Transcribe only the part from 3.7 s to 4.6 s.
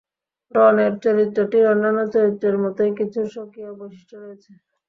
বৈশিষ্ট্য রয়েছে।